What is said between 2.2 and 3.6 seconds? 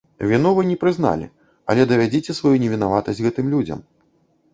сваю невінаватасць гэтым